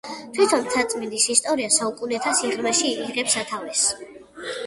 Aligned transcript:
თვითონ 0.35 0.61
მთაწმინდის 0.67 1.27
ისტორია 1.33 1.69
საუკუნეთა 1.75 2.33
სიღრმეში 2.39 2.89
იღებს 3.09 3.37
სათავეს. 3.39 3.87